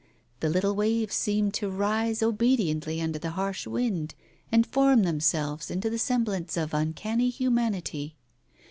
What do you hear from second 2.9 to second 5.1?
under the harsh wind, and form